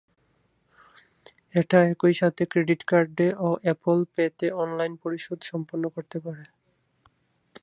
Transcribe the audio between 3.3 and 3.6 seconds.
ও